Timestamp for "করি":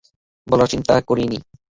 1.09-1.23